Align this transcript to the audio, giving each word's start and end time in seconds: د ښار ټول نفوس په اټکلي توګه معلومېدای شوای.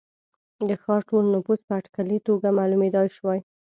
د 0.67 0.69
ښار 0.83 1.01
ټول 1.09 1.25
نفوس 1.35 1.59
په 1.67 1.73
اټکلي 1.79 2.17
توګه 2.27 2.47
معلومېدای 2.57 3.07
شوای. 3.17 3.39